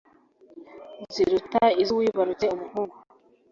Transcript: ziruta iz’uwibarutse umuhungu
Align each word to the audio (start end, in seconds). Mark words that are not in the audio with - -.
ziruta 1.13 1.63
iz’uwibarutse 1.81 2.45
umuhungu 2.53 2.95